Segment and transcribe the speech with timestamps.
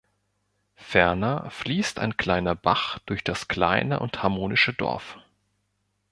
[0.77, 5.19] Ferner fließt ein kleiner Bach durch das kleine und harmonische Dorf.